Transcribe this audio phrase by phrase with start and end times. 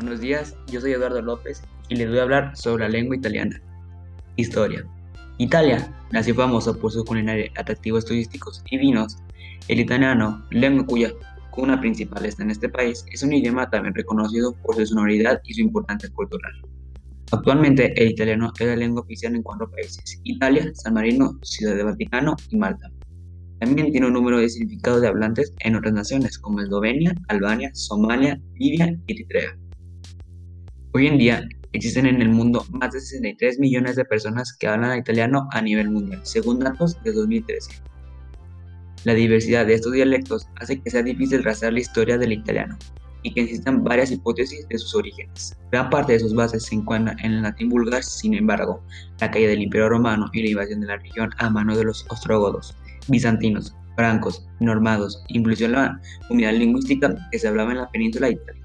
[0.00, 3.60] Buenos días, yo soy Eduardo López y les voy a hablar sobre la lengua italiana.
[4.36, 4.82] Historia.
[5.36, 9.18] Italia nació famosa por su culinaria, atractivos turísticos y vinos.
[9.68, 11.12] El italiano, lengua cuya
[11.50, 15.52] cuna principal está en este país, es un idioma también reconocido por su sonoridad y
[15.52, 16.52] su importancia cultural.
[17.30, 21.82] Actualmente, el italiano es la lengua oficial en cuatro países: Italia, San Marino, Ciudad de
[21.82, 22.90] Vaticano y Malta.
[23.58, 28.40] También tiene un número de significados de hablantes en otras naciones como Eslovenia, Albania, Somalia,
[28.54, 29.58] Libia y Eritrea.
[30.92, 34.98] Hoy en día existen en el mundo más de 63 millones de personas que hablan
[34.98, 37.70] italiano a nivel mundial, según datos de 2013.
[39.04, 42.76] La diversidad de estos dialectos hace que sea difícil trazar la historia del italiano
[43.22, 45.56] y que existan varias hipótesis de sus orígenes.
[45.70, 48.82] Gran parte de sus bases se encuentran en el latín vulgar, sin embargo,
[49.20, 52.04] la caída del Imperio Romano y la invasión de la región a mano de los
[52.10, 52.74] ostrogodos
[53.06, 58.59] bizantinos, francos, normados, incluso la unidad lingüística que se hablaba en la península itálica.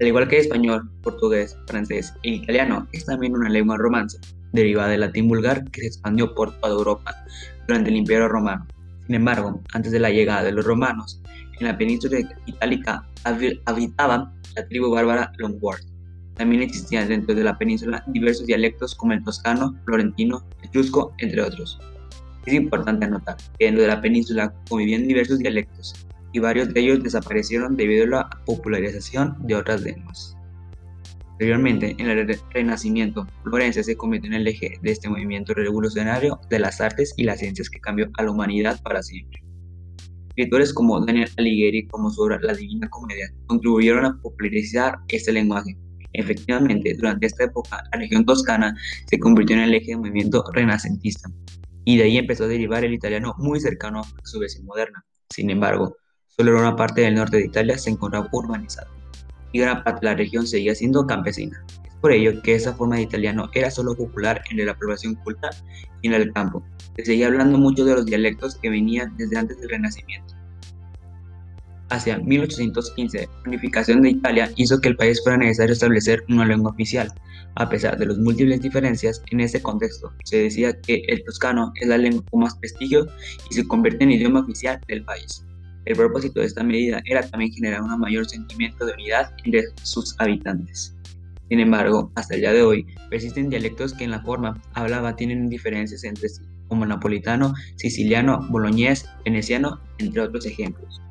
[0.00, 4.18] Al igual que español, portugués, francés e italiano, es también una lengua romance,
[4.52, 7.14] derivada del latín vulgar que se expandió por toda Europa
[7.66, 8.66] durante el Imperio Romano.
[9.06, 11.20] Sin embargo, antes de la llegada de los romanos,
[11.60, 15.82] en la península itálica habitaban la tribu bárbara Longward.
[16.34, 21.78] También existían dentro de la península diversos dialectos como el toscano, florentino, etrusco, entre otros.
[22.46, 25.94] Es importante anotar que dentro de la península convivían diversos dialectos
[26.32, 30.36] y varios de ellos desaparecieron debido a la popularización de otras lenguas.
[31.42, 36.58] Posteriormente, en el Renacimiento, Florencia se convirtió en el eje de este movimiento revolucionario de
[36.58, 39.42] las artes y las ciencias que cambió a la humanidad para siempre.
[40.28, 45.76] Escritores como Daniel Alighieri, como su obra La Divina Comedia, contribuyeron a popularizar este lenguaje.
[46.12, 51.28] Efectivamente, durante esta época, la región toscana se convirtió en el eje del movimiento renacentista,
[51.84, 55.04] y de ahí empezó a derivar el italiano muy cercano a su versión moderna.
[55.28, 55.96] Sin embargo,
[56.36, 58.88] solo una parte del norte de Italia se encontraba urbanizada
[59.52, 61.64] y gran parte de la región seguía siendo campesina.
[61.84, 65.50] Es por ello que esa forma de italiano era solo popular en la población culta
[66.00, 66.64] y en el campo.
[66.96, 70.34] Se seguía hablando mucho de los dialectos que venían desde antes del Renacimiento.
[71.90, 76.70] Hacia 1815, la unificación de Italia hizo que el país fuera necesario establecer una lengua
[76.70, 77.12] oficial,
[77.56, 81.86] a pesar de las múltiples diferencias, en ese contexto se decía que el toscano es
[81.86, 83.06] la lengua con más prestigio
[83.50, 85.44] y se convierte en idioma oficial del país.
[85.84, 90.14] El propósito de esta medida era también generar un mayor sentimiento de unidad entre sus
[90.20, 90.94] habitantes.
[91.48, 95.48] Sin embargo, hasta el día de hoy, persisten dialectos que en la forma hablada tienen
[95.48, 101.02] diferencias entre sí, como napolitano, siciliano, boloñés, veneciano, entre otros ejemplos.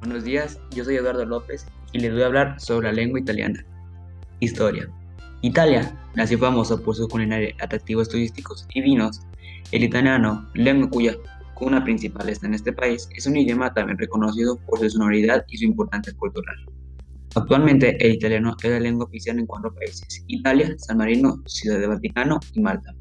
[0.00, 3.64] Buenos días, yo soy Eduardo López y les voy a hablar sobre la lengua italiana.
[4.40, 4.88] Historia.
[5.42, 9.20] Italia nació famosa por su culinaria, atractivos turísticos y vinos.
[9.70, 11.14] El italiano, lengua cuya
[11.54, 15.58] cuna principal está en este país, es un idioma también reconocido por su sonoridad y
[15.58, 16.56] su importancia cultural.
[17.34, 21.86] Actualmente, el italiano es la lengua oficial en cuatro países: Italia, San Marino, Ciudad de
[21.86, 22.94] Vaticano y Malta.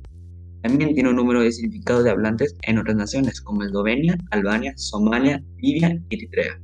[0.61, 5.41] También tiene un número de significados de hablantes en otras naciones como Eslovenia, Albania, Somalia,
[5.57, 6.59] Libia y Eritrea.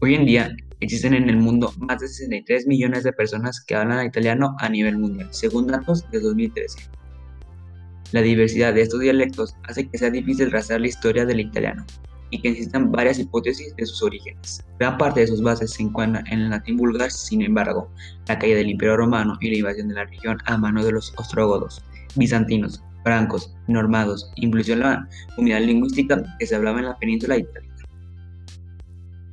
[0.00, 4.06] Hoy en día existen en el mundo más de 63 millones de personas que hablan
[4.06, 6.90] italiano a nivel mundial, según datos de 2013.
[8.12, 11.84] La diversidad de estos dialectos hace que sea difícil trazar la historia del italiano
[12.30, 14.64] y que existan varias hipótesis de sus orígenes.
[14.78, 17.90] Gran parte de sus bases se encuentran en el latín vulgar, sin embargo,
[18.28, 21.12] la caída del Imperio Romano y la invasión de la región a mano de los
[21.16, 21.82] ostrogodos,
[22.16, 27.73] bizantinos, francos, normados, incluso la unidad lingüística que se hablaba en la península itálica.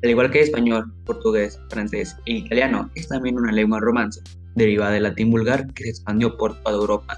[0.04, 4.22] Al igual que español, portugués, francés e italiano, es también una lengua romance,
[4.56, 7.18] derivada del latín vulgar que se expandió por toda Europa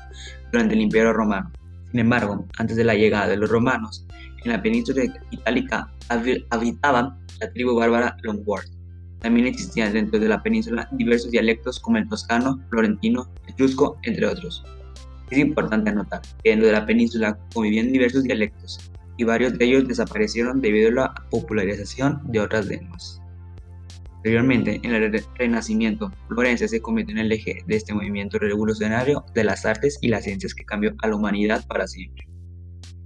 [0.52, 1.50] durante el Imperio Romano.
[1.92, 4.06] Sin embargo, antes de la llegada de los romanos,
[4.44, 5.90] en la península itálica
[6.50, 8.66] habitaban la tribu bárbara Longward.
[9.20, 14.62] También existían dentro de la península diversos dialectos como el toscano, florentino, etrusco, entre otros.
[15.30, 19.88] Es importante anotar que dentro de la península convivían diversos dialectos, y varios de ellos
[19.88, 23.21] desaparecieron debido a la popularización de otras lenguas.
[24.24, 29.44] Posteriormente, en el Renacimiento, Florencia se convirtió en el eje de este movimiento revolucionario de
[29.44, 32.25] las artes y las ciencias que cambió a la humanidad para siempre.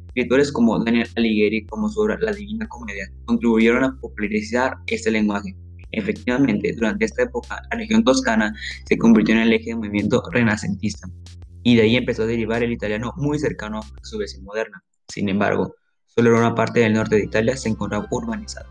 [0.10, 5.56] Escritores como Daniel Alighieri, como su obra La Divina Comedia, contribuyeron a popularizar este lenguaje.
[5.92, 8.54] Efectivamente, durante esta época, la región toscana
[8.86, 11.08] se convirtió en el eje del movimiento renacentista,
[11.64, 14.84] y de ahí empezó a derivar el italiano muy cercano a su versión moderna.
[15.08, 15.74] Sin embargo,
[16.18, 18.66] Solo una parte del norte de Italia se encontraba urbanizada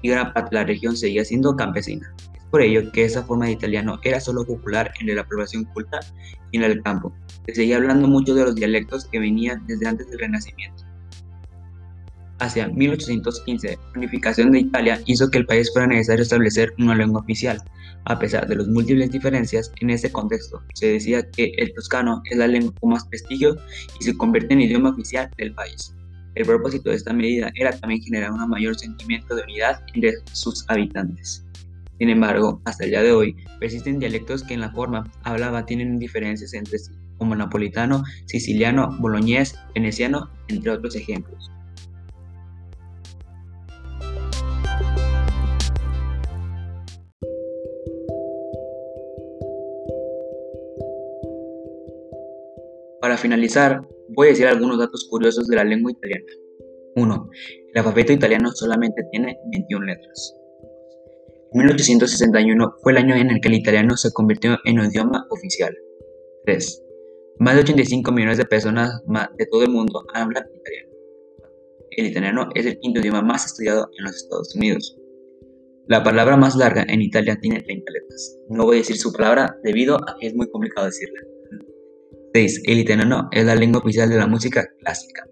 [0.00, 2.14] y gran parte de la región seguía siendo campesina.
[2.34, 6.00] Es por ello que esa forma de italiano era solo popular entre la población culta
[6.50, 7.12] y en el campo.
[7.44, 10.82] Se seguía hablando mucho de los dialectos que venían desde antes del Renacimiento.
[12.38, 17.20] Hacia 1815, la unificación de Italia hizo que el país fuera necesario establecer una lengua
[17.20, 17.60] oficial.
[18.06, 22.38] A pesar de las múltiples diferencias, en ese contexto se decía que el toscano es
[22.38, 23.58] la lengua con más prestigio
[24.00, 25.92] y se convierte en idioma oficial del país.
[26.38, 30.64] El propósito de esta medida era también generar un mayor sentimiento de unidad entre sus
[30.68, 31.44] habitantes.
[31.98, 35.98] Sin embargo, hasta el día de hoy, persisten dialectos que en la forma hablada tienen
[35.98, 41.50] diferencias entre sí, como napolitano, siciliano, boloñés, veneciano, entre otros ejemplos.
[53.00, 56.32] Para finalizar, voy a decir algunos datos curiosos de la lengua italiana.
[56.96, 57.30] 1.
[57.72, 60.34] El alfabeto italiano solamente tiene 21 letras.
[61.52, 65.74] 1861 fue el año en el que el italiano se convirtió en un idioma oficial.
[66.44, 66.84] 3.
[67.38, 69.02] Más de 85 millones de personas
[69.36, 70.88] de todo el mundo hablan italiano.
[71.90, 74.96] El italiano es el quinto idioma más estudiado en los Estados Unidos.
[75.86, 78.38] La palabra más larga en Italia tiene 30 letras.
[78.50, 81.20] No voy a decir su palabra debido a que es muy complicado decirla.
[82.34, 82.62] 6.
[82.66, 85.24] El italiano es la lengua oficial de la música clásica.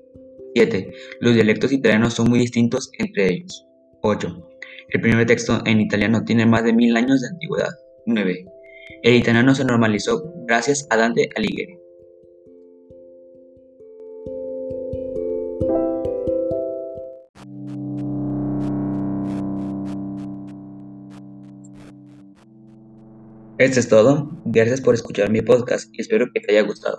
[0.55, 0.91] 7.
[1.21, 3.67] Los dialectos italianos son muy distintos entre ellos.
[4.03, 4.49] 8.
[4.89, 7.73] El primer texto en italiano tiene más de mil años de antigüedad.
[8.07, 8.47] 9.
[9.03, 11.76] El italiano se normalizó gracias a Dante Alighieri.
[23.59, 24.31] Esto es todo.
[24.45, 26.99] Gracias por escuchar mi podcast y espero que te haya gustado.